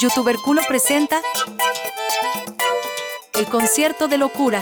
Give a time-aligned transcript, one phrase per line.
[0.00, 1.20] Youtuberculo presenta
[3.34, 4.60] el concierto de locura.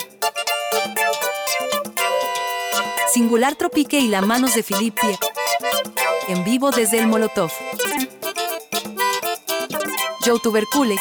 [3.13, 5.19] Singular Tropique y la manos de Filipe
[6.29, 7.51] en vivo desde el Molotov.
[10.25, 10.97] Youtubercule,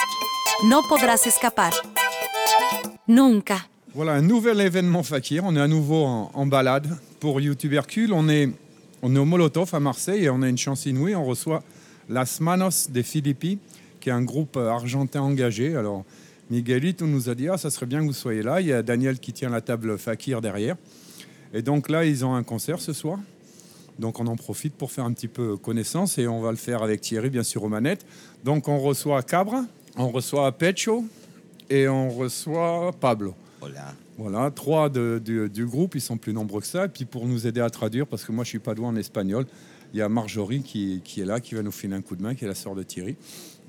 [0.66, 1.74] no podrás escapar.
[3.08, 3.70] Nunca.
[3.94, 5.46] Voilà, un nouvel événement Fakir.
[5.46, 8.12] On est à nouveau en, en balade pour YouTubercule.
[8.12, 8.50] On est,
[9.02, 11.16] on est au Molotov à Marseille et on a une chance inouïe.
[11.16, 11.64] On reçoit
[12.10, 13.60] Las Manos de Filippi,
[14.06, 15.76] qui est un groupe euh, argentin engagé.
[15.76, 16.06] Alors,
[16.52, 18.62] Miguelito nous a dit Ah, ça serait bien que vous soyez là.
[18.62, 20.76] Il y a Daniel qui tient la table Fakir derrière.
[21.56, 23.18] Et donc là, ils ont un concert ce soir.
[23.98, 26.84] Donc on en profite pour faire un petit peu connaissance et on va le faire
[26.84, 28.06] avec Thierry, bien sûr, aux manettes.
[28.44, 29.66] Donc on reçoit Cabra,
[29.98, 31.04] on reçoit Pecho
[31.72, 33.34] et on reçoit Pablo.
[33.60, 33.92] Hola.
[34.20, 36.86] Voilà, trois de- du, du groupe, ils sont plus nombreux que ça.
[36.86, 38.96] Et puis pour nous aider à traduire, parce que moi je suis pas doué en
[38.98, 39.48] espagnol,
[39.96, 42.22] il y a Marjorie qui, qui est là, qui va nous filer un coup de
[42.22, 43.16] main, qui est la sœur de Thierry.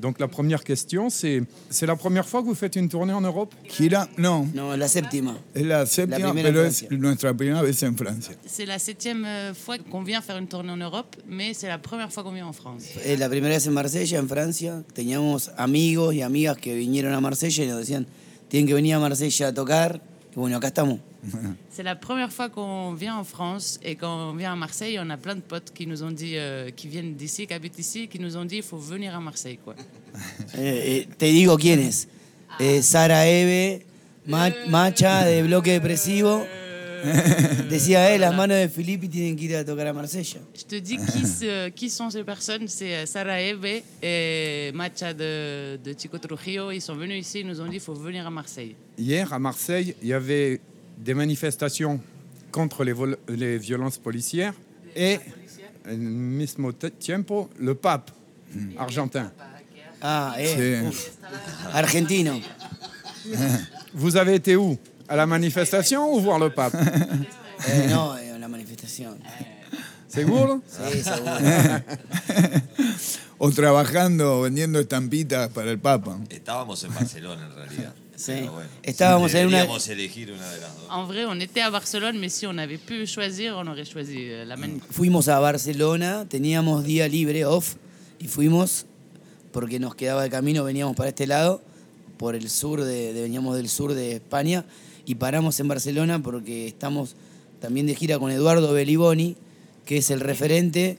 [0.01, 3.21] Donc la première question, c'est c'est la première fois que vous faites une tournée en
[3.21, 3.55] Europe?
[3.71, 5.39] Gira, no, No, la séptima.
[5.55, 8.35] es la séptima, La primera en pero es nuestra primera vez en Francia.
[8.45, 11.79] C'est la septième euh, fois qu'on vient faire une tournée en Europe, mais c'est la
[11.79, 12.83] première fois qu'on vient en France.
[13.05, 14.83] Eh, la primera vez en Marsella, en Francia.
[14.95, 18.07] Teníamos amigos y amigas que vinieron a Marsella y nos decían,
[18.49, 20.03] tienen que venir a Marsella a tocar.
[20.35, 20.99] Y bueno, acá estamos.
[21.71, 25.11] C'est la première fois qu'on vient en France et quand on vient à Marseille, on
[25.11, 28.09] a plein de potes qui nous ont dit, euh, qui viennent d'ici, qui habitent ici,
[28.09, 29.59] qui nous ont dit il faut venir à Marseille.
[29.65, 29.75] Quoi.
[30.59, 32.07] Eh, eh, te digo quiénes.
[32.59, 33.83] Eh, Sara Eve,
[34.27, 36.43] Ma- Macha de Bloque Depresivo.
[37.71, 40.41] Decía, eh, las manos de Filippi tienen que ir a tocar a Marsella.
[40.55, 40.97] Je te dis
[41.75, 42.67] qui, sont ces personnes.
[42.69, 46.71] C'est euh, Sarah Eve et Macha de, de Chico Trujillo.
[46.73, 48.75] Ils sont venus ici, ils nous ont dit il faut venir à Marseille.
[48.99, 50.61] Hier, à Marseille, il y avait
[50.97, 52.01] des manifestations
[52.51, 54.55] contre les, vol- les violences policières
[54.95, 55.21] et,
[55.85, 58.11] al mismo tiempo, le pape
[58.79, 59.31] argentin.
[60.03, 60.83] Ah, eh.
[61.73, 62.41] Argentino.
[63.95, 64.79] Vous avez été où?
[65.09, 66.75] À la manifestation ou voir le pape?
[67.69, 69.17] Eh, no, eh, en la manifestación.
[70.09, 70.63] Seguro?
[70.69, 71.33] Sí, seguro.
[73.39, 76.19] O trabajando, vendiendo estampitas para el Papa.
[76.29, 77.95] Estábamos en Barcelona en realidad.
[78.17, 78.33] Sí.
[78.33, 80.87] Bueno, Estábamos en una- elegir una de las dos.
[80.91, 84.17] En vrai, on était à Barcelone, mais si on avait pu choisir, on aurait choisi
[84.31, 84.83] euh, la manif.
[84.91, 87.75] Fuimos a Barcelona, teníamos día libre, off,
[88.19, 88.87] y fuimos
[89.53, 91.61] porque nos quedaba de camino, veníamos para este lado,
[92.17, 94.65] por el sur de, de- veníamos del sur de España,
[95.05, 97.15] y paramos en Barcelona porque estamos
[97.61, 99.37] también de gira con Eduardo Beliboni,
[99.85, 100.99] que es el referente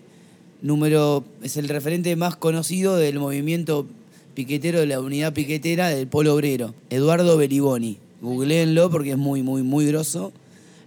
[0.62, 3.88] número, es el referente más conocido del movimiento
[4.38, 7.98] piquetero de la unidad piquetera del Polo Obrero, Eduardo Beliboni.
[8.22, 10.32] Googleenlo porque es muy, muy, muy grosso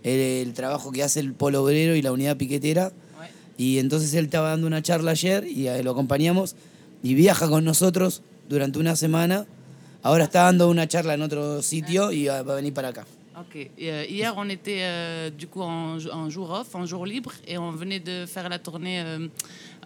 [0.05, 2.93] el, el trabajo que hace el Polo Obrero y la unidad piquetera.
[3.59, 6.55] Y entonces él estaba dando una charla ayer y eh, lo acompañamos
[7.03, 9.47] y viaja con nosotros durante una semana.
[10.05, 13.05] Ahora está dando una charla en otro sitio y va a venir para acá.
[13.41, 13.57] Ok.
[13.83, 17.57] Euh, hier, on était euh, du coup en, en jour off, en jour libre, et
[17.59, 19.29] on venait de faire la tournée euh,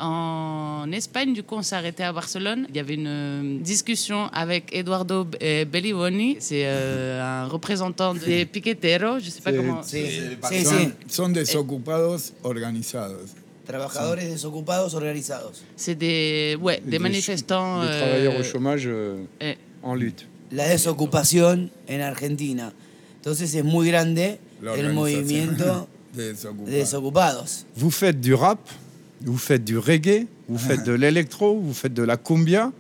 [0.01, 1.33] en Espagne.
[1.33, 2.67] Du coup, on s'est arrêté à Barcelone.
[2.71, 9.19] Il y avait une euh, discussion avec Eduardo Bellivoni, c'est euh, un représentant des piqueteros,
[9.21, 9.83] je sais pas C'est- comment.
[9.83, 10.89] Sí, sí, Son, sí.
[11.09, 13.31] son desocupados organizados.
[13.67, 15.63] Trabajadores desocupados organizados.
[15.77, 17.81] C'est des, ouais, des Des- manifestants.
[17.83, 20.27] Des euh, travailleurs au chômage euh, eh, en lutte.
[20.53, 22.73] La desocupación en Argentina.
[23.25, 24.39] Entonces es muy grande
[24.77, 26.71] el movimiento de de desocupados.
[26.71, 27.67] desocupados.
[27.75, 28.59] Vous faites du rap,
[29.23, 32.71] vous faites du reggae, vous faites de l'électro, vous faites de la cumbia.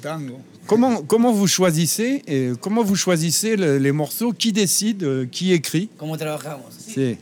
[0.00, 0.38] Tango.
[0.66, 4.32] Comment, comment vous choisissez et comment vous choisissez le- les morceaux?
[4.32, 5.88] Qui décide euh, Qui écrit?
[5.98, 6.72] ¿Cómo trabajamos?
[6.78, 7.18] C'est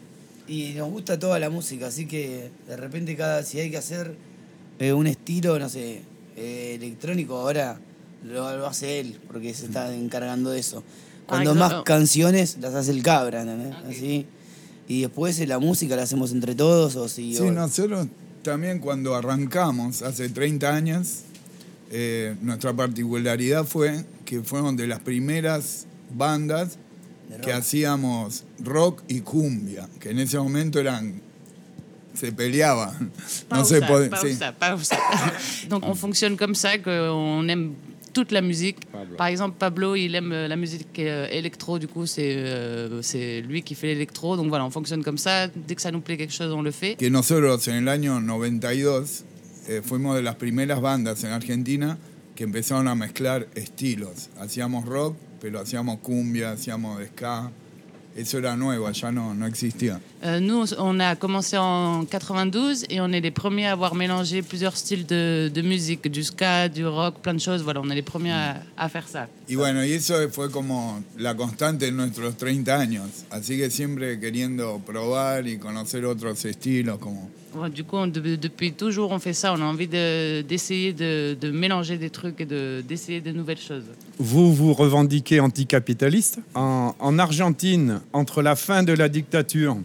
[0.48, 4.14] Y nos gusta toda la música, así que de repente cada si hay que hacer
[4.78, 6.02] eh, un estilo, no sé,
[6.37, 7.78] eh, electrónico, ahora
[8.25, 10.82] lo, lo hace él, porque se está encargando de eso.
[11.31, 11.85] Cuando Ay, más no.
[11.85, 13.75] canciones las hace el cabra, ¿entendés?
[13.89, 14.27] Así.
[14.89, 17.35] Y después eh, la música la hacemos entre todos, o si...
[17.35, 18.09] Sí, o- nosotros
[18.43, 21.21] también cuando arrancamos hace 30 años,
[21.93, 26.77] eh, nuestra particularidad fue que fueron de las primeras bandas
[27.44, 31.21] que hacíamos rock y cumbia, que en ese momento eran
[32.12, 33.12] se peleaban.
[33.50, 34.11] No se Pausa, podía.
[34.11, 34.99] pausa, pausa.
[35.69, 37.75] Donc on fonctionne comme ça, qu'on aime
[38.12, 38.79] toute la musique.
[38.91, 39.17] Pablo.
[39.17, 43.41] Par exemple, Pablo, il aime euh, la musique euh, électro, du coup, c'est euh, c'est
[43.41, 44.37] lui qui fait l'électro.
[44.37, 45.49] Donc voilà, on fonctionne comme ça.
[45.49, 46.97] Dès que ça nous plaît quelque chose, on le fait.
[46.97, 49.25] Que nosotros en el año 92
[49.69, 51.99] eh, fuimos de las primeras bandas en Argentina
[52.35, 54.31] que empezaron a mezclar estilos.
[54.39, 57.51] Hacíamos rock, pero hacíamos cumbia, hacíamos ska.
[58.17, 60.01] Eso era nuevo, ya no, no existía.
[60.23, 64.43] Euh, nous, on a commencé en 92 et on est les premiers à avoir mélangé
[64.43, 67.62] plusieurs styles de, de musique, du ska, du rock, plein de choses.
[67.62, 69.29] Voilà, on est les premiers à, à faire ça.
[69.49, 73.09] Y bueno, y eso fue como la constante en nuestros 30 años.
[73.31, 77.31] Así que siempre queriendo probar y conocer otros estilos, como
[77.75, 79.52] du coup, on- de- depuis toujours, on fait ça.
[79.52, 83.58] On a envie de- d'essayer de, de mélanger des trucs et de- d'essayer de, nouvelles
[83.58, 83.85] choses.
[84.19, 86.38] Vous vous revendiquez anticapitaliste.
[86.55, 89.76] En, en Argentine, entre la fin de la dictature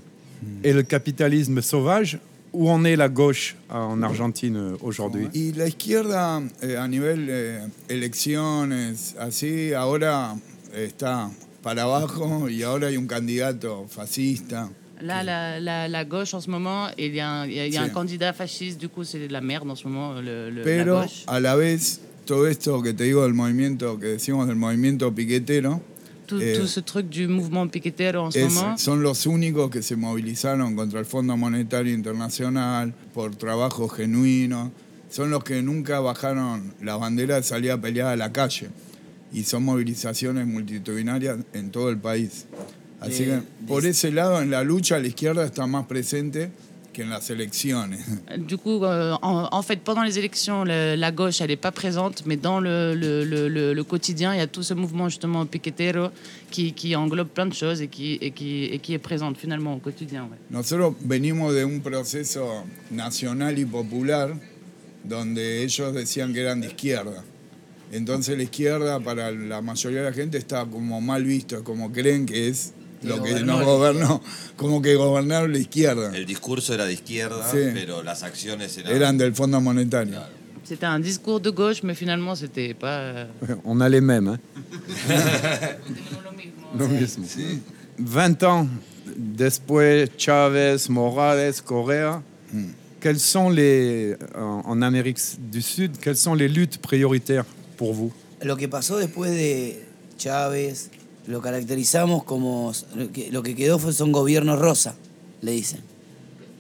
[0.64, 2.20] et le capitalisme sauvage,
[2.54, 5.28] où en est la gauche en Argentine euh, aujourd'hui?
[5.34, 7.60] Y la izquierda eh, a nivel eh,
[7.90, 10.36] elecciones, así, ahora
[10.74, 11.30] está
[11.62, 14.70] para abajo y ahora hay un candidato fascista.
[15.02, 17.84] Là, la, la- la gauche en ce moment, il y a un, y a- a
[17.84, 17.94] un Sí.
[17.94, 20.96] candidat fasciste, du coup, c'est de la merde en ce moment, le, le- la Pero
[21.02, 21.24] gauche.
[21.28, 25.82] a la vez, todo esto que te digo del movimiento, que decimos del movimiento piquetero,
[26.28, 29.70] Tout, eh, tout ce truc du mouvement piquetero en ce es- moment, son los únicos
[29.70, 34.72] que se movilizaron contra el Fondo Monetario Internacional por trabajo genuino.
[35.12, 38.70] Son los que nunca bajaron la bandera de salir a pelear a la calle.
[39.32, 42.46] Y son movilizaciones multitudinarias en todo el país.
[43.06, 46.50] Así De- que de- por ese lado, en la lucha, la izquierda está más presente
[46.94, 48.00] que en las elecciones.
[48.38, 51.74] du coup, euh, en, en fait, pendant les élections, le- la gauche, elle n'est pas
[51.74, 55.46] présente, mais dans le, le- le- le- quotidien, il y a tout ce mouvement justement
[55.46, 56.10] piquetero
[56.50, 59.76] qui, qui englobe plein de choses et qui, et qui, et qui est présente finalement
[59.76, 60.24] au quotidien.
[60.24, 60.38] ouais.
[60.50, 64.34] Nosotros venimos de un proceso nacional y popular
[65.04, 67.24] donde ellos decían que eran de izquierda.
[67.92, 72.26] Entonces la izquierda para la mayoría de la gente está como mal visto, como creen
[72.26, 72.74] que es
[73.04, 74.22] lo que gobernó la gobernó,
[74.56, 76.16] como que gobernaron la izquierda.
[76.16, 77.58] El discurso era de izquierda, Sí.
[77.74, 78.92] pero las acciones eran.
[78.96, 80.20] Eran del Fondo Monetario.
[80.68, 83.28] C'était un discours de gauche, mais finalement, c'était pas.
[83.66, 84.28] On a les mêmes.
[84.30, 84.40] hein.
[86.78, 87.24] Lo mismo.
[87.98, 88.68] 20 ans
[89.16, 92.22] después, Chávez, Morales, Correa,
[93.00, 95.20] quelles sont les, en, en Amérique
[95.52, 97.46] du Sud, quelles sont les luttes prioritaires
[97.78, 98.12] pour vous?
[98.44, 99.76] Lo que pasó después de
[100.18, 100.90] Chávez
[101.28, 104.96] lo caracterizamos como lo que, lo que quedó fue son gobiernos rosa,
[105.42, 105.82] le dicen.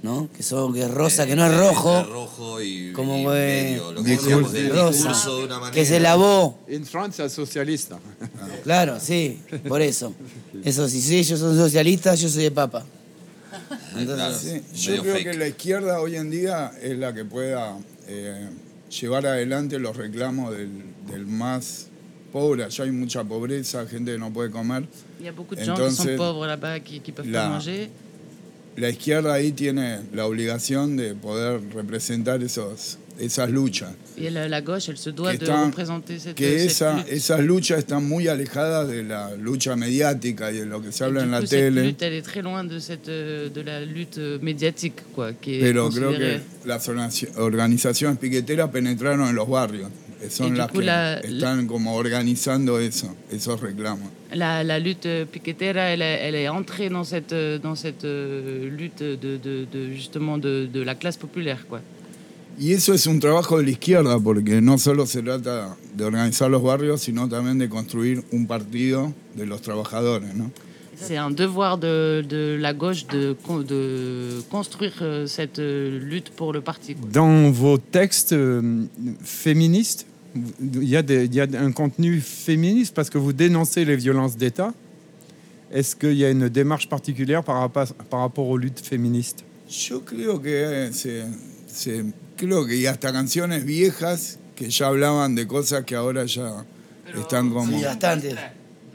[0.03, 0.29] ¿No?
[0.37, 3.69] Que son que es rosa, que no es Entre rojo, rojo y, como y eh,
[3.71, 4.51] medio, lo que discurso.
[4.51, 5.71] del rosa, de una manera.
[5.71, 6.59] que se lavó.
[6.67, 7.97] En Francia, socialista.
[8.63, 10.13] Claro, sí, por eso.
[10.63, 12.85] Eso, si ellos son socialistas, yo soy de papa.
[13.97, 15.31] Entonces, Sí, yo creo fake.
[15.31, 17.75] que la izquierda hoy en día es la que pueda
[18.07, 18.49] eh,
[19.01, 21.87] llevar adelante los reclamos del, del más
[22.35, 22.63] pobre.
[22.65, 24.83] Allá hay mucha pobreza, gente que no puede comer.
[25.19, 27.49] Il y a beaucoup de gens qui sont Entonces, pauvres là-bas, qui peuvent la- pas
[27.49, 27.89] manger.
[28.77, 33.93] La izquierda ahí tiene la obligación de poder representar esos, esas luchas.
[34.17, 36.93] Et la, la gauche, elle se doit Que de están- représenter cette, que cette esa,
[36.97, 37.13] lutte.
[37.13, 41.23] esas luchas están muy alejadas de la lucha mediática y de lo que se habla
[41.23, 41.83] en la tele.
[41.85, 46.11] lutte, elle est très loin de, cette, de la lutte médiatique, quoi, qui Pero creo
[46.11, 49.89] considérée- que las organi- organizaciones piqueteras penetraron en los barrios.
[50.19, 54.09] Que Son las que la- están como organizando eso, esos reclamos.
[54.33, 59.37] La, la lutte piquetera, elle, elle est entrée dans cette, dans cette euh, lutte de,
[59.37, 61.81] de- de- justement de, de la classe populaire, quoi.
[62.57, 66.49] Y eso es un trabajo de la izquierda, porque no solo se trata de organizar
[66.49, 70.51] los barrios, sino también de construir un partido de los trabajadores, ¿no?
[70.97, 76.53] C'est un devoir de, de la gauche de, de construire euh, cette euh, lutte pour
[76.53, 76.95] le parti.
[77.11, 78.85] Dans vos textes euh,
[79.23, 80.05] féministes,
[80.61, 83.95] il y, a des- il y a un contenu féministe parce que vous dénoncez les
[83.95, 84.73] violences d'État.
[85.71, 89.43] Est-ce qu'il y a une démarche particulière par rapport, par rapport aux luttes féministes?
[89.69, 91.23] Yo creo que eh, se,
[91.67, 92.05] se-
[92.37, 96.63] creo que hasta canciones viejas que ya hablaban de cosas que ahora ya
[97.17, 97.77] están como...
[97.77, 98.35] sí, bastante.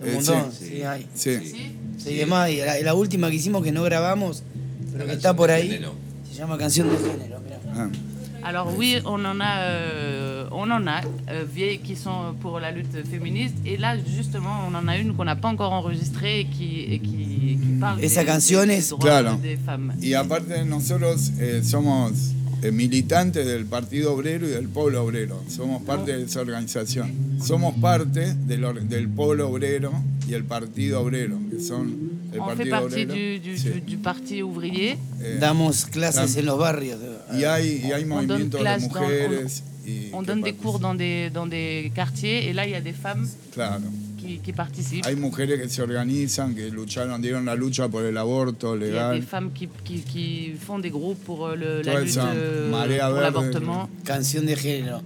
[0.02, 0.32] Eh, sí.
[0.58, 1.06] sí, hay.
[1.14, 1.30] Sí?
[2.02, 4.42] Sí, de más, y la, la última que hicimos que no grabamos,
[4.92, 5.94] pero que está por ahí, Género.
[6.30, 7.40] se llama Canción de Género.
[7.40, 7.58] mirá.
[7.74, 7.88] Ah.
[8.42, 12.70] Alors oui, on en a, euh, on en a euh, vieilles qui sont pour la
[12.70, 13.54] lutte féministe.
[13.66, 16.98] Et là, justement, on en a une qu'on n'a pas encore enregistrée et qui, et
[17.00, 19.36] qui, qui parle Esa des, canción des es- droits Claro.
[19.42, 19.92] des femmes.
[20.00, 22.39] Y aparte nosotros eh, somos eh,
[22.72, 25.42] militantes del Partido Obrero y del Pueblo Obrero.
[25.48, 27.38] Somos parte de esa organización.
[27.42, 29.92] Somos parte del, or- del Pueblo Obrero
[30.28, 33.42] y el Partido Obrero, que son el On fait Partido partie Obrero.
[33.42, 33.70] du, du, Sí.
[34.36, 34.98] du, ouvrier.
[35.20, 36.98] Eh, Damos clases en los barrios.
[37.32, 39.62] y hay, y hay on movimientos de clase dans- mujeres.
[39.86, 42.80] y On donne des cours dans des, dans des quartiers et là, il y a
[42.82, 43.82] des femmes Claro.
[44.20, 45.06] Qui, qui participent.
[45.06, 48.84] Hay mujeres que se organizan, que lucharon, dieron la lucha por el aborto Il y
[48.84, 49.22] a des legal.
[49.22, 53.88] femmes qui, qui, qui font des groupes pour euh, le, la lutte euh, pour l'avortement.
[54.04, 54.98] Canción de Género.
[54.98, 55.02] Ah,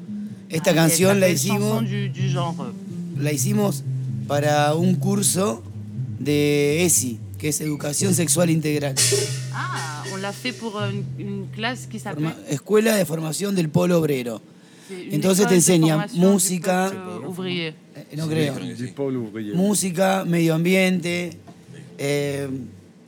[0.49, 2.73] Esta elle canción la hicimos, du, du genre.
[3.19, 3.83] la hicimos
[4.29, 5.63] para un curso
[6.21, 8.95] de ESI, que es Educación Sexual Integral.
[9.53, 12.35] Ah, on l'a fait pour euh, une, une classe qui s'appelle.
[12.49, 14.41] Escuela de Formación del Polo Obrero.
[15.11, 16.93] Entonces te enseñan música.
[18.17, 18.55] No creo.
[19.57, 21.33] Música, medio ambiente,
[21.99, 22.49] eh,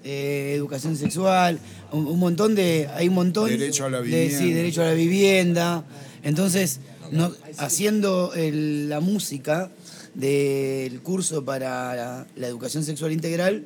[0.05, 1.59] eh, educación sexual,
[1.93, 2.89] un, un montón de.
[2.95, 3.49] Hay un montón.
[3.49, 4.39] Derecho a la de- vivienda.
[4.39, 5.85] sí, derecho a la vivienda.
[6.23, 9.71] Entonces, no- haciendo el- la música
[10.15, 13.65] del curso para la, la educación sexual integral,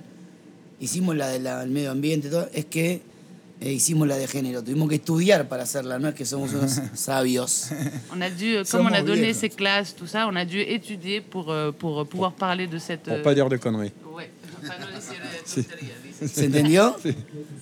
[0.80, 3.02] hicimos la del medio ambiente, todo, es que
[3.60, 4.62] eh, hicimos la de género.
[4.62, 7.70] Tuvimos que estudiar para hacerla, no es que somos unos sabios.
[8.12, 9.40] On a dû, comme on a donné viejos.
[9.40, 13.02] ces classes, tout ça, on a dû étudier pour, euh, pour pouvoir parler de cette.
[13.02, 13.92] Pour euh, pas dire de conneries.
[14.14, 14.30] ouais.
[14.66, 15.16] Para no decir,
[15.54, 16.28] tonterías, dice.
[16.28, 16.96] ¿Se entendió?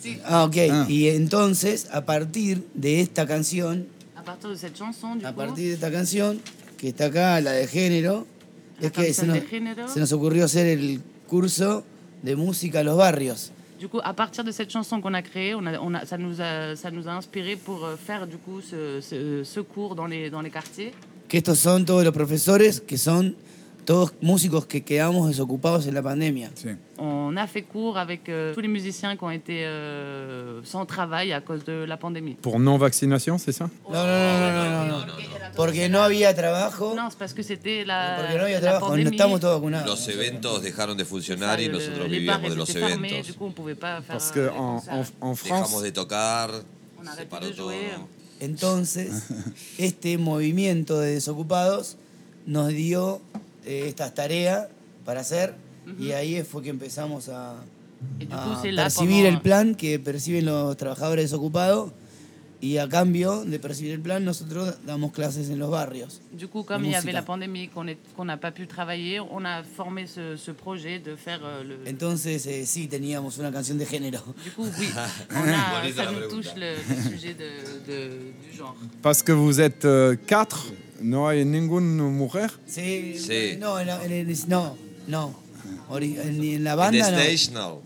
[0.00, 0.18] Sí.
[0.24, 0.56] Ah, ok.
[0.70, 0.86] Ah.
[0.88, 3.86] Y entonces, a partir de esta canción,
[4.16, 6.40] À partir de chanson, du a partir de esta canción,
[6.76, 8.26] que está acá, la de género,
[8.80, 9.88] La es que se canción nos, de género.
[9.88, 11.84] se nos ocurrió hacer el curso
[12.22, 13.52] de música a los barrios.
[13.78, 16.18] Du coup, à partir de cette chanson qu'on a créée, on a, on a, ça,
[16.18, 19.94] nous a, ça nous a inspiré pour euh, faire du coup ce, ce, ce cours
[19.94, 20.92] dans les, dans les quartiers.
[21.28, 23.34] Que estos son todos los profesores que son
[23.88, 26.50] todos músicos que quedamos desocupados en la pandemia.
[26.54, 26.68] Sí.
[26.98, 31.32] On a fait cours avec euh, tous les musiciens qui ont été euh, sans travail
[31.32, 32.34] à cause de la pandémie.
[32.34, 35.12] Pour non-vaccination, c'est ça No, no, no, no, no, no, no.
[35.56, 39.08] Porque no había trabajo, Non, c'est parce que c'était la, porque no había trabajo, no
[39.10, 39.88] estamos todos vacunados.
[39.88, 43.36] Los eventos dejaron de funcionar y nosotros vivíamos de los fermés, du eventos.
[43.38, 44.82] coup on pouvait pas faire Parce les en,
[45.22, 46.50] en Dejamos France, de tocar,
[47.00, 47.72] On se paró de todo.
[48.38, 49.28] Entonces,
[49.78, 51.96] este movimiento de desocupados
[52.44, 53.22] nos dio
[53.68, 54.66] eh, estas tareas
[55.04, 55.54] para hacer
[55.98, 57.52] y ahí fue que empezamos a,
[58.30, 61.92] a percibir pendant- el plan que perciben los trabajadores desocupados
[62.60, 66.20] y a cambio de percibir el plan nosotros damos clases en los barrios.
[66.32, 69.44] Du coup, comme il y avait la pandémie, qu'on qu'on n'a pas pu travailler, on
[69.44, 71.76] a formé ce, ce projet de faire euh, le.
[71.88, 74.24] Entonces eh, sí teníamos una canción de género.
[74.44, 74.88] Du coup, oui,
[75.30, 77.50] on a, ça nous touche le, le sujet de,
[77.86, 78.74] de- du genre.
[79.02, 80.66] parce que vous êtes euh, quatre,
[81.00, 82.50] no hay ninguna mujer.
[82.66, 83.56] Sí, Sí.
[83.58, 84.76] no, en la- en el- no,
[85.06, 85.34] no.
[85.90, 87.18] Ori- En, en la En banda no.
[87.18, 87.80] stage, no.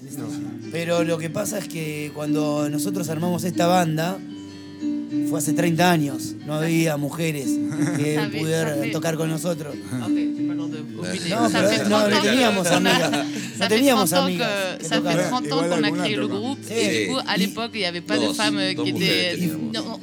[0.73, 4.19] Pero lo que pasa es que cuando nosotros armamos esta banda,
[5.31, 7.47] fue hace 30 años, no había mujeres
[7.97, 9.75] que pudieran tocar con nosotros.
[10.03, 10.11] Ok,
[10.73, 11.31] de.
[11.31, 13.27] No, pero no, 30 no teníamos amigas.
[13.63, 14.47] Ça fait teníamos 30 ans amigas.
[14.47, 15.29] que- que ça fait tocaban.
[15.29, 16.73] 30 ans Igual qu'on a créé le groupe Sí.
[16.75, 19.39] et du coup à l'époque il n'y avait pas de femmes qui étaient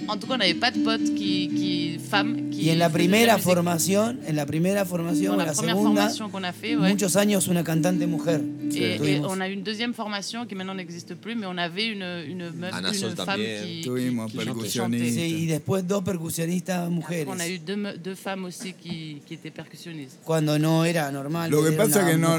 [0.08, 2.90] en tout cas on n'avait pas de potes qui, qui femmes qui Y en la
[2.90, 6.90] primera formación, en la primera formación, la la première segunda, formation qu'on a fait ouais.
[6.90, 8.42] muchos años una cantante mujer.
[8.76, 11.88] Et, et on a eu une deuxième formation qui maintenant n'existe plus, mais on avait
[11.88, 13.64] une, une meuf, Ana une femme también.
[13.64, 14.98] qui, qui, chantait.
[15.30, 17.28] y después dos percusionistas mujeres.
[17.28, 20.20] On a eu deux, deux femmes aussi qui, qui étaient percussionnistes.
[20.26, 21.50] Cuando no era normal.
[21.50, 22.38] Lo que pasa que no-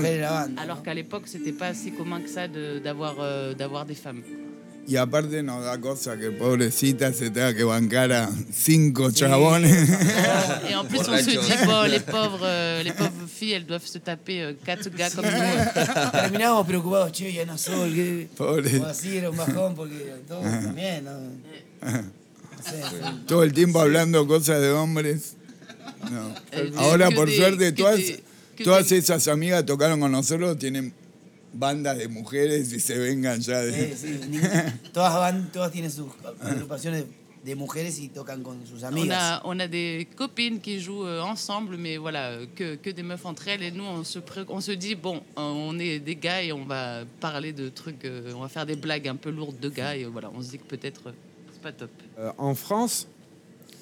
[0.56, 4.23] Alors qu'à l'époque, c'était pas si commun que ça de- d'avoir euh, d'avoir des femmes.
[4.88, 9.71] Y aparte nos da cosa que pobrecita se tenga que bancar a cinco chabones.
[10.69, 13.87] Et en plus, on se dit, bon, les pauvres, euh, les pauvres filles, elles doivent
[13.87, 16.11] se taper euh, quatre gars comme nous.
[16.12, 18.79] Terminábamos preocupados, che, ya no sol, que Pobre.
[18.81, 21.11] o así era un bajón porque todos también, ¿no?
[22.64, 22.81] Sé,
[23.26, 25.35] Todo el tiempo hablando cosas de hombres.
[26.11, 26.35] No.
[26.52, 28.25] Eh, Ahora, por de- suerte, todas, de-
[28.64, 30.93] todas de- esas amigas tocaron con nosotros, tienen
[31.52, 33.97] bandas de mujeres y se vengan ya Sí, de...
[33.97, 34.38] sí, ni-
[34.92, 36.07] todas van, todas tienen sus
[36.40, 37.04] agrupaciones
[37.45, 39.16] de mujeres y tocan con sus On amigas.
[39.19, 43.25] a, on a des copines qui jouent euh, ensemble, mais voilà, que, que des meufs
[43.25, 43.62] entre elles.
[43.62, 46.52] Et nous, on se, pré- on se dit, bon, euh, on est des gars et
[46.52, 49.71] on va parler de trucs, euh, on va faire des blagues un peu lourdes de
[49.71, 49.97] gars.
[49.97, 51.00] Et voilà, on se dit que peut-être
[51.52, 51.88] c'est pas top.
[52.19, 53.09] Euh, en France,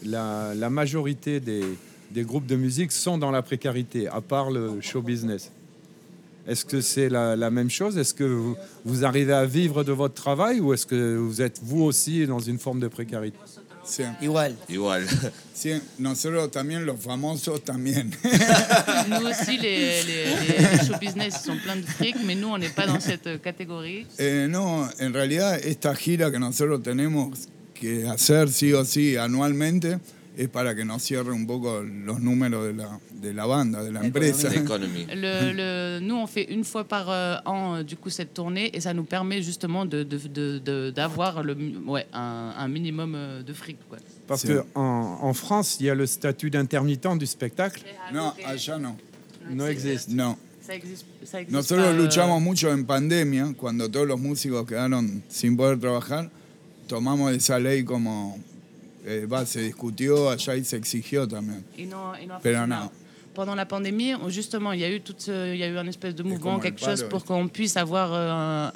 [0.05, 1.65] la, la majorité des,
[2.13, 5.51] des groupes de musique sont dans la précarité, à part le show business.
[6.49, 7.99] Est-ce que c'est la, la même chose?
[7.99, 11.61] Est-ce que vous, vous arrivez à vivre de votre travail ou est-ce que vous êtes
[11.63, 13.39] vous aussi dans une forme de précarité?
[13.85, 14.55] Sí, Igual.
[14.69, 15.07] Igual.
[15.55, 18.11] sí, nosotros también, los famosos también.
[19.09, 22.69] Nous aussi, les, les, les show business sont pleins de fric, mais nous, on n'est
[22.69, 24.07] pas dans cette catégorie.
[24.19, 29.99] Eh, no, en realidad esta gira que nosotros tenemos que hacer sí o sí anualmente
[30.39, 33.91] es para que nos cierre un poco los números de la, de la banda, de
[33.91, 34.49] la empresa.
[34.55, 35.07] Economy.
[35.15, 38.71] Le, le- nous, on fait une fois par euh, an, euh, du coup, cette tournée,
[38.75, 41.43] et ça nous permet justement de, de, de- de- d'avoir
[41.87, 43.79] ouais, un, un minimum euh, de fric.
[43.89, 43.99] Quoi.
[44.29, 47.83] Parce qu'en en France, il y a le statut d'intermittent du spectacle.
[48.15, 48.97] No, allá no.
[49.51, 50.11] No existe.
[50.11, 50.37] No.
[50.61, 55.23] Ça existe, ça existe Nosotros pas, luchamos mucho en pandemia, cuando todos los músicos quedaron
[55.29, 56.31] sin poder trabajar,
[56.87, 58.39] tomamos esa ley como,
[59.09, 61.65] eh, va, se discutió allá y se exigió también.
[62.43, 62.91] Pero no.
[63.35, 65.87] Pendant la pandémie, justement, il y a eu toute, ce- il y a eu un
[65.87, 68.73] espèce de mouvement, quelque chose pour qu'on puisse avoir euh, un,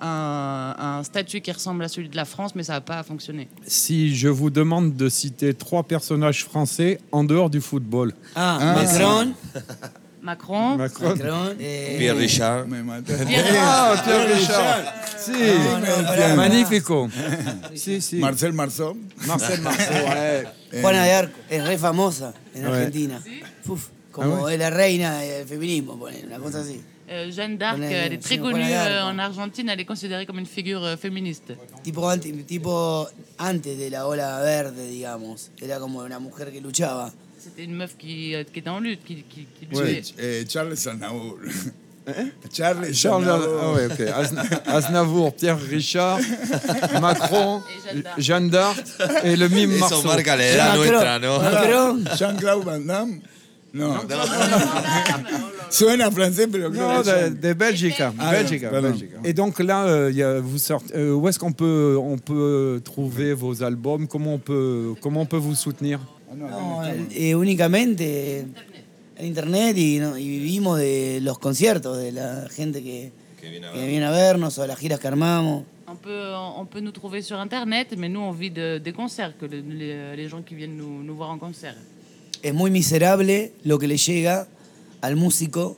[0.78, 3.48] un- un statut qui ressemble à celui de la France, mais ça n'a pas fonctionné.
[3.66, 8.14] Si je vous demande de citer trois personnages français en dehors du football.
[8.36, 8.82] Ah, Ah.
[8.82, 9.32] Macron.
[10.22, 11.18] Macron, Macron.
[11.18, 11.56] Macron.
[11.58, 12.66] eh, Pierre Richard.
[12.68, 12.78] Me.
[13.58, 14.84] Ah, Pierre Richard.
[15.18, 15.32] Si.
[15.32, 16.34] No, no, pará.
[16.36, 17.08] Magnifico.
[17.74, 18.16] si, si.
[18.16, 18.96] Marcel Marceau.
[19.26, 20.48] Marcel Marceau, ouais.
[20.80, 21.38] Juana de Arco.
[21.50, 22.66] Es re famosa en.
[22.66, 23.20] Argentina.
[23.66, 26.80] Uf, como Ah es la reina del feminismo, una cosa así.
[27.08, 30.46] euh, Jeanne d'Arc, elle est très connue euh, en Argentine, elle est considérée comme une
[30.46, 31.52] figure euh, féministe.
[31.82, 33.06] Tipo, antes, tipo
[33.38, 35.50] antes de la ola verde, digamos.
[35.60, 37.12] Era como una mujer que luchaba.
[37.42, 39.94] C'était une meuf qui, euh, qui était en lutte, qui, qui, qui Ouais.
[39.94, 40.14] luttait.
[40.42, 41.38] Eh, Charles Aznavour.
[42.52, 43.60] Charles Charles, Aznavour.
[43.62, 44.00] ah ouais, ok.
[44.00, 46.18] Azn- Aznavour, Pierre Richard,
[47.00, 47.62] Macron,
[48.18, 48.82] Et Jeanne d'Arc.
[49.24, 50.02] Et le mime Marceau.
[50.02, 51.98] Macron.
[52.18, 53.20] Jean-Claude Van Damme?
[53.74, 53.94] No.
[54.00, 55.61] Suena francés,
[56.50, 58.00] pero creo Non, de, de Belgique.
[58.18, 58.90] Ah, Belgique, pardon.
[58.90, 59.10] Belgique.
[59.24, 62.18] Et donc là, euh, il y a- vous sortez, euh, où est-ce qu'on peut, on
[62.18, 64.06] peut trouver vos albums?
[64.06, 65.98] Comment on peut, comment on peut vous soutenir?
[66.34, 66.46] No,
[67.14, 68.46] eh, únicamente
[69.20, 73.10] en internet y, no- y vivimos de los conciertos, de la gente que,
[73.40, 73.88] Que viene a que ver.
[73.88, 75.64] viene a vernos o de las giras que armamos.
[75.86, 79.34] On peut, on peut nous trouver sur Internet, mais nous, on vit de- des concerts,
[79.38, 81.76] que le- les, les gens qui viennent nous, nous voir en concert.
[82.42, 84.46] Es muy miserable lo que le llega
[85.02, 85.76] al músico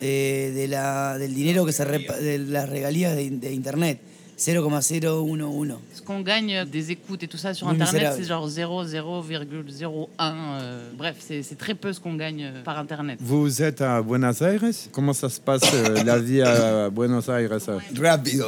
[0.00, 3.98] eh, de la, del dinero que se repa- de las regalías de, de internet.
[4.40, 5.74] 0,011.
[5.92, 10.08] Ce qu'on gagne des écoutes et tout ça sur Muy Internet, c'est genre 0,0,01.
[10.20, 13.18] euh, bref, c'est très peu ce qu'on gagne euh, par Internet.
[13.20, 14.62] Vous êtes à Buenos Aires?
[14.92, 17.50] Comment ça se passe euh, la vie à Buenos Aires
[18.00, 18.44] Rápido.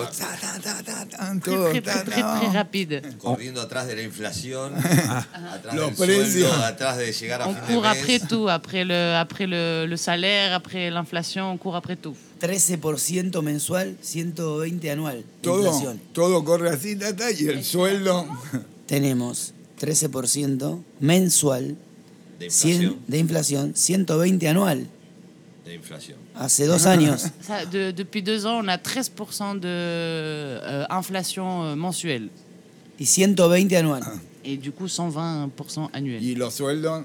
[1.39, 2.41] Ta, ta, ta, ta, ta, Très, todo, très, ta, très, très, no.
[2.41, 3.03] très rapide.
[3.19, 6.49] Corriendo atrás de la inflación, atrás Los del precios.
[6.49, 8.27] sueldo, atrás de llegar a On fin court de après mes.
[8.29, 12.17] tout, après le, après le, le salaire, après l'inflation, on court après tout.
[12.41, 15.19] 13% mensual, 120 anual.
[15.19, 16.01] de Todo, inflación.
[16.13, 18.27] todo corre así, ta, ta, y el sueldo.
[18.87, 21.77] Tenemos 13% mensual
[22.39, 22.99] De 100 inflación.
[23.07, 24.87] de inflación, 120 anual.
[25.71, 26.19] De inflación.
[26.35, 27.27] Hace dos años.
[27.47, 32.29] Ça, de- depuis deux ans, on a 13% de euh, inflation euh, mensuelle.
[32.99, 34.03] y 120 anual.
[34.45, 36.21] Et du coup, 120% annuel.
[36.23, 37.05] Y los sueldos.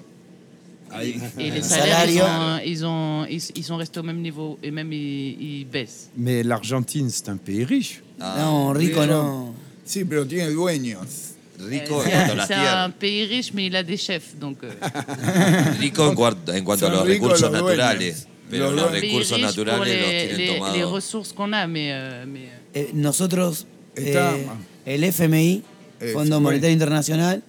[0.92, 1.20] Ahí.
[1.38, 4.58] Et les Le salaires, ils, sont, ils, ont, ils, ils sont restés au même niveau
[4.64, 6.10] et même ils, ils baissent.
[6.18, 8.02] Mais l'Argentine, c'est un pays riche.
[8.20, 9.06] Ah, No, rico rico.
[9.14, 9.54] no.
[9.86, 11.34] Sí, pero tiene dueños.
[11.60, 14.36] rico en C'est cuanto a un- pays riche, mais il a des chefs.
[14.40, 14.72] Donc, euh,
[15.80, 18.28] Rico en, cuanto- en cuanto a los recursos naturales.
[18.50, 20.92] Pero Los recursos naturales los tienen les, les tomados.
[20.94, 24.46] ressources qu'on a, mais, mais Eh, nosotros, Está- eh,
[24.86, 25.64] el FMI,
[26.00, 27.42] Eh, Fondo Monetario Internacional,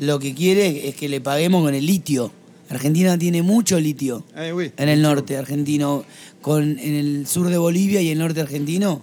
[0.00, 2.32] lo que quiere es que le paguemos con el litio.
[2.68, 4.72] Argentina tiene mucho litio Eh oui.
[4.76, 6.04] en el norte argentino,
[6.42, 9.02] con, en el sur de Bolivia y el norte argentino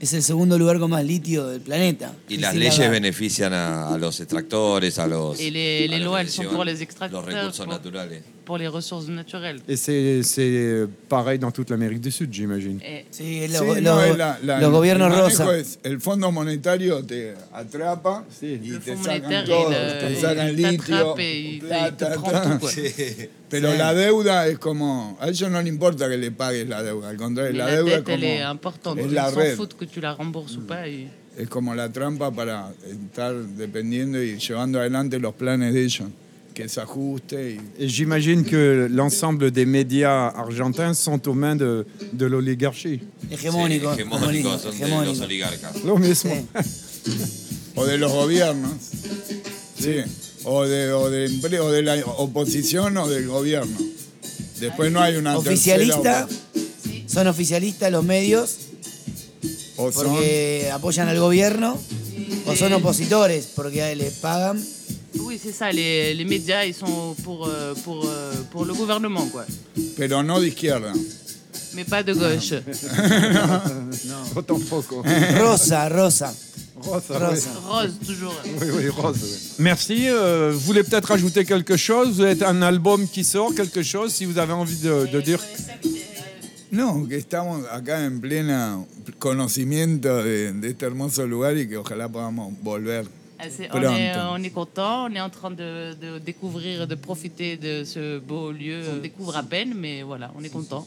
[0.00, 2.14] es el segundo lugar con más litio del planeta.
[2.28, 5.38] Y las la leyes benefician a, a los extractores, a los.
[5.40, 8.22] Et les- los lois, que elles sont llevan pour les extracteurs, Los recursos pour- naturales.
[8.50, 9.60] Pour les ressources naturelles.
[9.68, 12.80] Et c'est c'est pareil dans toute l'Amérique du Sud, j'imagine.
[13.12, 15.56] Sí, Sí, lo- no, lo- es la- el rosa.
[15.56, 20.04] es- el Fondo Monetario te atrapa y le te Fonds sacan monétaire, todo, il, te
[20.06, 22.42] euh, sacan il litio, te- te plata, prend ta.
[22.42, 22.58] tout.
[22.58, 22.70] Quoi.
[23.50, 23.78] Pero Sí.
[23.78, 27.16] la deuda es como, a ellos no le importa que le pagues la deuda, al
[27.16, 29.00] contrario, Mais la, la deuda es dette, elle est como, importante.
[29.00, 30.88] es Ils la s'en red, foutent que tu la rembourses ou pas.
[30.88, 31.06] et-
[31.38, 36.08] es como la trampa para estar dependiendo y llevando adelante los planes de ellos,
[36.62, 41.86] que se ajuste y Et j'imagine que l'ensemble des médias argentins sont aux mains de,
[42.12, 43.00] de l'oligarchie.
[43.30, 43.94] Hegemónico.
[43.94, 45.12] Sí, hegemónicos, son de hegemónico.
[45.12, 45.82] los oligarcas.
[45.84, 46.34] Lo mismo.
[47.04, 47.10] Sí.
[47.76, 48.72] o de los gobiernos,
[49.78, 49.96] sí,
[50.44, 53.76] o de, o de, o de la oposición o del gobierno.
[54.58, 56.50] Después no hay una Oficialista, tercera
[57.06, 58.56] son oficialistas los medios
[59.76, 61.76] o, o son porque apoyan al gobierno
[62.46, 64.62] o son opositores porque les pagan.
[65.18, 65.72] Oui, c'est ça.
[65.72, 69.44] Les, les médias, ils sont pour, euh, pour, euh, pour le gouvernement, quoi.
[69.96, 70.92] pero no de izquierda.
[71.74, 72.52] Mais pas de gauche.
[74.34, 75.02] No, tampoco.
[75.38, 76.32] Rosa, rosa.
[76.82, 77.50] Rosa, Rosa.
[77.68, 78.34] Rose, toujours.
[78.44, 79.18] Oui, oui, rose.
[79.22, 79.38] oui.
[79.58, 80.08] Merci.
[80.08, 82.14] euh, vous voulez peut-être ajouter quelque chose?
[82.16, 85.40] Vous avez un album qui sort, quelque chose, si vous avez envie de, de dire?
[86.72, 88.78] No, que estamos acá en plena
[89.18, 93.06] conocimiento de, de este hermoso lugar y que ojalá podamos volver.
[93.42, 94.28] Ah, On est, Pronto.
[94.32, 98.52] on est content, on est en train de, de découvrir, de profiter de ce beau
[98.52, 98.82] lieu.
[98.94, 100.86] On découvre à peine, mais voilà, on est content.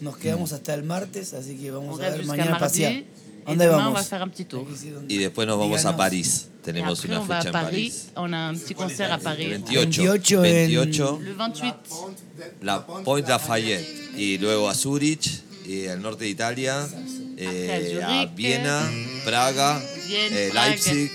[0.00, 2.64] Nos quedamos hasta el martes, así que On a reste ver jusqu'à mañana mardi.
[2.80, 2.92] pasear.
[2.92, 3.04] Et
[3.46, 3.90] ¿Dónde demain, vamos?
[3.90, 4.66] on va faire un petit tour.
[5.08, 5.96] Y después nos vamos a Díganos.
[5.96, 6.48] París.
[6.60, 7.92] Et tenemos après, una on va à Paris.
[8.16, 9.48] On a un petit concert à Paris.
[9.50, 11.74] 28, 28 en- 28, Le 28.
[12.62, 13.84] la Point Lafayette.
[14.16, 15.28] Y luego a Zurich,
[15.66, 16.86] y al norte de Italia,
[17.36, 18.26] eh, a.
[18.26, 18.80] Viena,
[19.24, 20.68] Praga, Vienne, eh, Praga.
[20.68, 21.10] Leipzig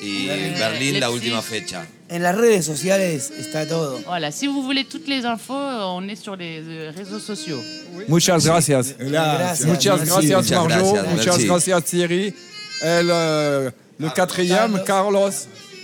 [0.00, 1.86] y Eh, Berlín la última fecha.
[2.08, 3.98] En las redes sociales está todo.
[4.06, 7.60] Voilà, si vous voulez toutes les infos, on est sur les euh, réseaux sociaux.
[8.08, 8.94] Muchas gracias.
[8.98, 9.66] Gracias.
[9.66, 10.10] Muchas Merci.
[10.28, 10.92] gracias, Muchas Marjo.
[10.92, 11.46] gracias, Muchas merci.
[11.46, 12.34] gracias, Thierry.
[12.82, 15.32] El, euh, le quatrième, Carlos.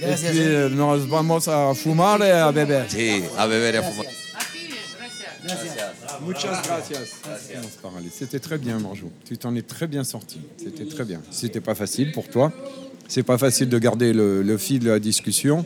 [0.01, 0.47] Gracias, Et puis, eh.
[0.47, 2.87] euh, nos vamos a fumar et a beber.
[2.91, 4.07] Sí, a beber y a fumar.
[6.21, 7.01] Muchas gracias.
[7.29, 8.05] Se parle.
[8.13, 9.11] C'était très bien, Marjo.
[9.25, 10.41] Tu t'en es très bien sorti.
[10.57, 11.21] C'était très bien.
[11.31, 12.53] C'était pas facile pour toi.
[13.09, 15.65] C'est pas facile de garder le, le fil de la discussion.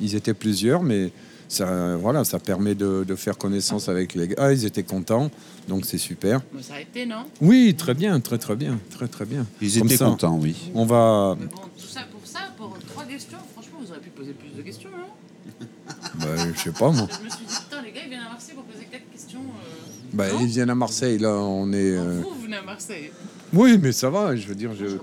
[0.00, 1.12] Ils étaient plusieurs, mais
[1.48, 4.52] ça, voilà, ça permet de, de faire connaissance avec les gars.
[4.52, 5.30] Ils étaient contents,
[5.68, 6.40] donc c'est super.
[6.62, 7.24] Ça a été, non?
[7.40, 9.46] Oui, très bien, très très bien, très très bien.
[9.60, 10.56] Ils Comme étaient ça, contents, oui.
[10.74, 11.36] On va.
[11.38, 11.46] Bon,
[11.78, 14.90] tout ça pour ça, pour trois questions, franchement, vous auriez pu poser plus de questions,
[14.90, 15.66] non
[16.14, 17.06] Bah, je sais pas moi.
[17.20, 19.40] Je me suis dit, putain, les gars, ils viennent à Marseille pour poser quatre questions.
[19.40, 21.76] euh, Bah, ils viennent à Marseille, là, on est.
[21.96, 23.10] euh, Vous, vous venez à Marseille.
[23.52, 24.34] Oui, mais ça va.
[24.36, 24.86] Je veux dire, je.
[24.86, 24.96] Je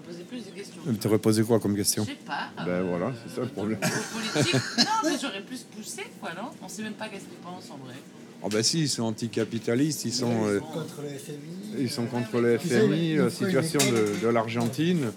[1.00, 2.50] Tu aurais posé quoi comme Je question sais pas.
[2.65, 3.80] Ben voilà, c'est ça le problème.
[3.80, 4.56] Politique.
[4.78, 6.50] Non, mais j'aurais plus poussé, quoi, non?
[6.62, 7.95] On sait même pas qu'est-ce qu'ils pensent en vrai.
[8.43, 10.60] Ah ben si, ils sont anticapitalistes, ils sont, euh,
[11.80, 15.12] ils sont contre le FMI, la situation de, de l'Argentine.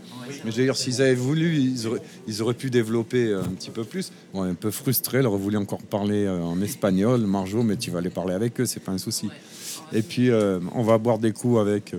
[0.44, 3.68] Mais je dire, s'ils avaient voulu, ils auraient, ils auraient pu développer euh, un petit
[3.68, 4.10] peu plus.
[4.32, 7.90] Bon, un peu frustré, ils auraient voulu encore parler euh, en espagnol, Marjo, mais tu
[7.90, 9.28] vas aller parler avec eux, c'est pas un souci.
[9.92, 11.98] Et puis, euh, on va boire des coups avec, euh,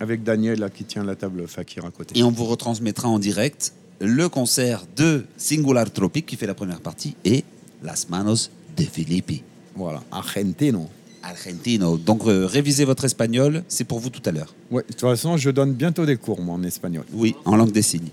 [0.00, 2.18] avec Daniel, là, qui tient la table Fakir à côté.
[2.18, 6.80] Et on vous retransmettra en direct le concert de Singular Tropic qui fait la première
[6.80, 7.44] partie et
[7.82, 9.42] Las Manos de Filippi.
[9.76, 10.88] Voilà, Argentino.
[11.22, 11.98] Argentino.
[11.98, 14.54] Donc euh, révisez votre espagnol, c'est pour vous tout à l'heure.
[14.70, 17.04] Ouais, de toute façon, je donne bientôt des cours, moi, en espagnol.
[17.12, 18.08] Oui, en langue des signes.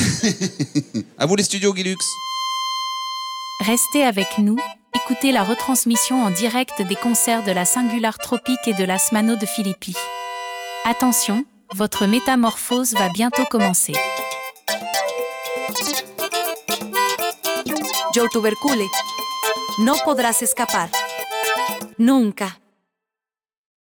[1.18, 1.98] à vous les studios Guilux.
[3.60, 4.56] Restez avec nous,
[4.94, 9.36] écoutez la retransmission en direct des concerts de la Singular Tropique et de la Smano
[9.36, 9.94] de Philippi.
[10.84, 11.44] Attention,
[11.76, 13.92] votre métamorphose va bientôt commencer.
[18.12, 18.84] Joe Tubercule.
[19.78, 20.90] No podrás escapar.
[21.98, 22.61] Nunca.